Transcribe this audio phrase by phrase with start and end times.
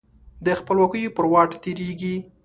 [0.45, 2.15] د خپلواکیو پر واټ تیریږې